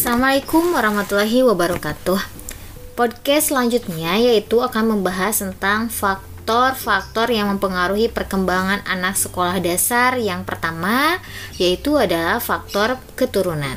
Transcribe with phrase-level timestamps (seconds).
[0.00, 2.16] Assalamualaikum warahmatullahi wabarakatuh.
[2.96, 10.16] Podcast selanjutnya yaitu akan membahas tentang faktor-faktor yang mempengaruhi perkembangan anak sekolah dasar.
[10.16, 11.20] Yang pertama
[11.60, 13.76] yaitu adalah faktor keturunan.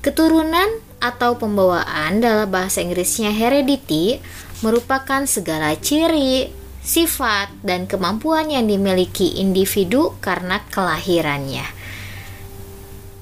[0.00, 4.24] Keturunan atau pembawaan dalam bahasa Inggrisnya heredity
[4.64, 6.48] merupakan segala ciri,
[6.80, 11.85] sifat, dan kemampuan yang dimiliki individu karena kelahirannya.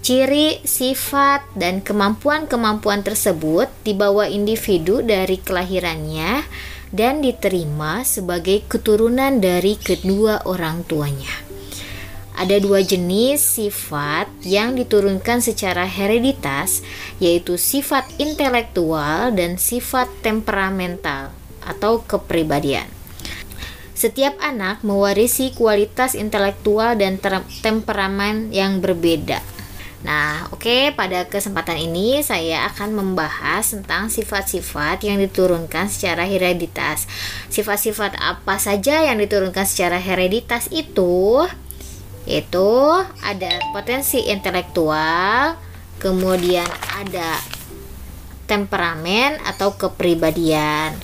[0.05, 6.45] Ciri, sifat, dan kemampuan-kemampuan tersebut dibawa individu dari kelahirannya
[6.93, 11.33] dan diterima sebagai keturunan dari kedua orang tuanya.
[12.37, 16.85] Ada dua jenis sifat yang diturunkan secara hereditas,
[17.17, 21.33] yaitu sifat intelektual dan sifat temperamental
[21.65, 22.93] atau kepribadian.
[23.97, 27.17] Setiap anak mewarisi kualitas intelektual dan
[27.65, 29.54] temperamen yang berbeda
[30.05, 37.09] Nah, oke, okay, pada kesempatan ini saya akan membahas tentang sifat-sifat yang diturunkan secara hereditas.
[37.49, 41.49] Sifat-sifat apa saja yang diturunkan secara hereditas itu?
[42.29, 45.57] Itu ada potensi intelektual,
[45.97, 46.69] kemudian
[47.01, 47.41] ada
[48.45, 51.01] temperamen atau kepribadian.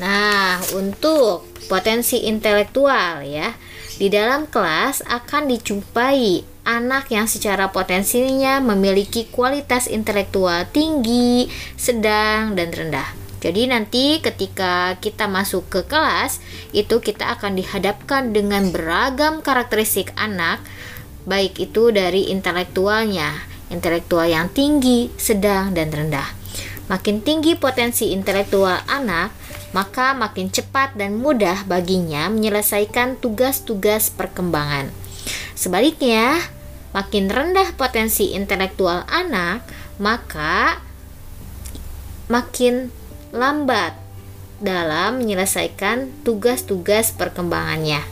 [0.00, 3.52] Nah, untuk potensi intelektual ya,
[4.00, 11.48] di dalam kelas akan dijumpai anak yang secara potensinya memiliki kualitas intelektual tinggi,
[11.80, 13.08] sedang, dan rendah.
[13.40, 16.44] Jadi nanti ketika kita masuk ke kelas,
[16.76, 20.60] itu kita akan dihadapkan dengan beragam karakteristik anak,
[21.24, 23.32] baik itu dari intelektualnya,
[23.72, 26.36] intelektual yang tinggi, sedang, dan rendah.
[26.92, 29.32] Makin tinggi potensi intelektual anak,
[29.70, 34.90] maka makin cepat dan mudah baginya menyelesaikan tugas-tugas perkembangan.
[35.54, 36.40] Sebaliknya,
[36.92, 39.64] makin rendah potensi intelektual anak,
[40.00, 40.80] maka
[42.28, 42.92] makin
[43.32, 43.96] lambat
[44.58, 48.02] dalam menyelesaikan tugas-tugas perkembangannya.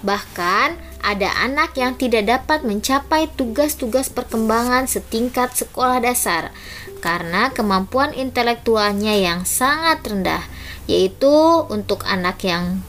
[0.00, 0.68] Bahkan
[1.06, 6.50] ada anak yang tidak dapat mencapai tugas-tugas perkembangan setingkat sekolah dasar
[6.98, 10.42] karena kemampuan intelektualnya yang sangat rendah,
[10.90, 12.82] yaitu untuk anak yang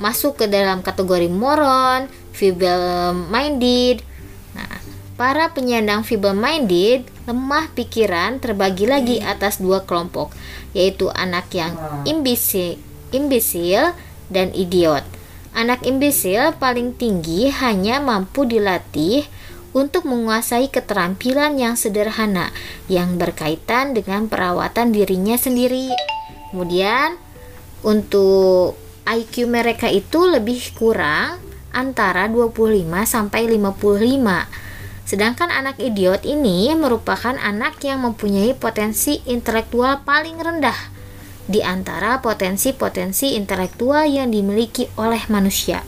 [0.00, 4.02] masuk ke dalam kategori moron, feeble-minded.
[4.56, 4.80] Nah,
[5.14, 10.34] para penyandang feeble-minded lemah pikiran terbagi lagi atas dua kelompok,
[10.74, 12.80] yaitu anak yang imbisil,
[13.14, 13.94] imbisil
[14.32, 15.06] dan idiot.
[15.52, 19.28] Anak imbisil paling tinggi hanya mampu dilatih
[19.76, 22.52] untuk menguasai keterampilan yang sederhana
[22.88, 25.92] yang berkaitan dengan perawatan dirinya sendiri.
[26.52, 27.16] Kemudian,
[27.84, 28.76] untuk
[29.08, 34.72] IQ mereka itu lebih kurang antara 25 sampai 55.
[35.02, 40.78] Sedangkan anak idiot ini merupakan anak yang mempunyai potensi intelektual paling rendah
[41.50, 45.82] di antara potensi-potensi intelektual yang dimiliki oleh manusia.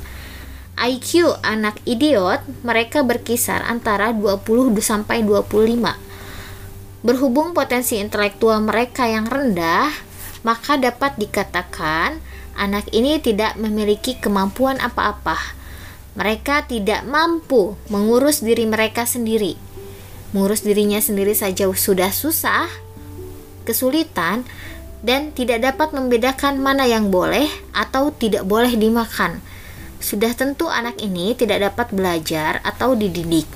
[0.75, 5.47] IQ anak idiot mereka berkisar antara 20 sampai 25.
[7.07, 9.95] Berhubung potensi intelektual mereka yang rendah,
[10.43, 12.19] maka dapat dikatakan
[12.59, 15.64] anak ini tidak memiliki kemampuan apa-apa
[16.15, 19.59] mereka tidak mampu mengurus diri mereka sendiri.
[20.31, 22.71] Mengurus dirinya sendiri saja sudah susah,
[23.67, 24.47] kesulitan,
[25.03, 29.43] dan tidak dapat membedakan mana yang boleh atau tidak boleh dimakan.
[29.99, 33.47] Sudah tentu anak ini tidak dapat belajar atau dididik.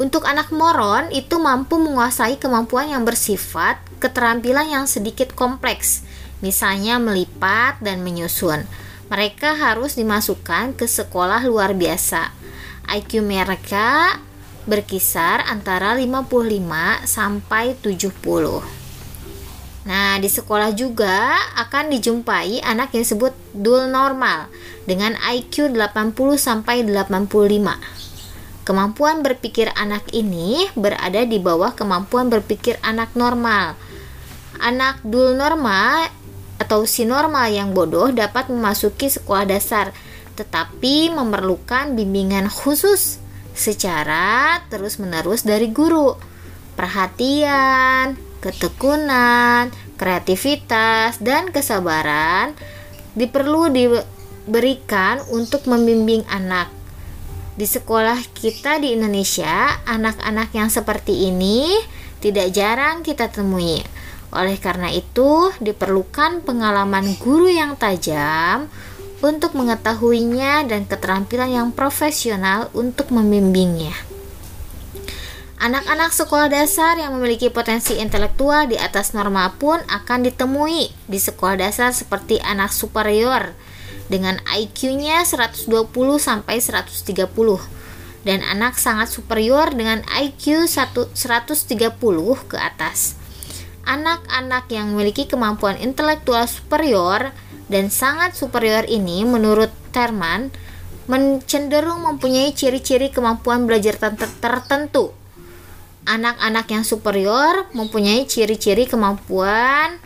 [0.00, 6.00] Untuk anak moron itu mampu menguasai kemampuan yang bersifat keterampilan yang sedikit kompleks,
[6.40, 8.64] misalnya melipat dan menyusun
[9.12, 12.32] mereka harus dimasukkan ke sekolah luar biasa.
[12.96, 14.16] IQ mereka
[14.64, 16.32] berkisar antara 55
[17.04, 18.08] sampai 70.
[19.84, 24.48] Nah, di sekolah juga akan dijumpai anak yang disebut dual normal
[24.88, 27.76] dengan IQ 80 sampai 85.
[28.64, 33.76] Kemampuan berpikir anak ini berada di bawah kemampuan berpikir anak normal.
[34.62, 36.21] Anak dual normal
[36.62, 39.90] atau si normal yang bodoh dapat memasuki sekolah dasar,
[40.38, 43.18] tetapi memerlukan bimbingan khusus
[43.50, 46.14] secara terus-menerus dari guru.
[46.78, 52.54] Perhatian, ketekunan, kreativitas, dan kesabaran
[53.18, 56.70] diperlu diberikan untuk membimbing anak.
[57.52, 61.76] Di sekolah kita di Indonesia, anak-anak yang seperti ini
[62.22, 64.01] tidak jarang kita temui
[64.32, 68.72] oleh karena itu, diperlukan pengalaman guru yang tajam
[69.20, 73.92] untuk mengetahuinya dan keterampilan yang profesional untuk membimbingnya.
[75.62, 81.54] Anak-anak sekolah dasar yang memiliki potensi intelektual di atas normal pun akan ditemui di sekolah
[81.54, 83.54] dasar seperti anak superior
[84.10, 85.70] dengan IQ-nya 120
[86.18, 87.30] sampai 130
[88.26, 91.14] dan anak sangat superior dengan IQ 130
[92.50, 93.21] ke atas.
[93.82, 97.34] Anak-anak yang memiliki kemampuan intelektual superior
[97.66, 100.54] dan sangat superior ini menurut Terman
[101.44, 104.00] cenderung mempunyai ciri-ciri kemampuan belajar
[104.40, 105.12] tertentu.
[106.08, 110.00] Anak-anak yang superior mempunyai ciri-ciri kemampuan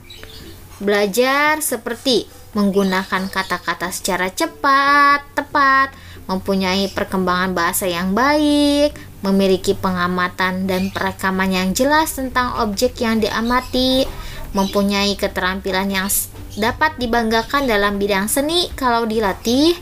[0.82, 5.93] belajar seperti menggunakan kata-kata secara cepat, tepat,
[6.26, 8.96] mempunyai perkembangan bahasa yang baik,
[9.26, 14.06] memiliki pengamatan dan perekaman yang jelas tentang objek yang diamati,
[14.55, 16.06] mempunyai keterampilan yang
[16.55, 19.75] dapat dibanggakan dalam bidang seni kalau dilatih,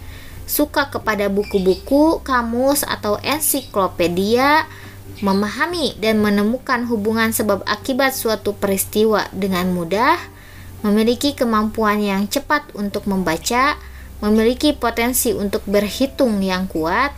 [0.48, 4.64] suka kepada buku-buku, kamus, atau ensiklopedia,
[5.20, 10.18] memahami dan menemukan hubungan sebab akibat suatu peristiwa dengan mudah,
[10.82, 13.78] memiliki kemampuan yang cepat untuk membaca,
[14.20, 17.14] memiliki potensi untuk berhitung yang kuat,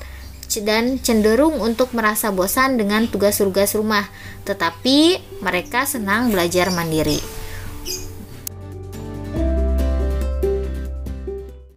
[0.65, 4.09] dan cenderung untuk merasa bosan dengan tugas-tugas rumah,
[4.49, 7.36] tetapi mereka senang belajar mandiri.